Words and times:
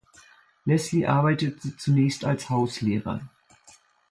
Leslie 0.65 1.05
arbeitete 1.05 1.77
zunächst 1.77 2.25
als 2.25 2.49
Hauslehrer. 2.49 3.21